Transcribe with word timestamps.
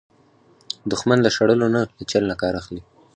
دښمن 0.91 1.17
له 1.25 1.29
شړلو 1.35 1.67
نه، 1.75 1.81
له 1.97 2.03
چل 2.11 2.23
نه 2.31 2.35
کار 2.41 2.53
اخلي 2.61 2.81